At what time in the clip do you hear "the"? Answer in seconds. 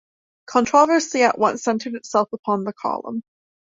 2.63-2.73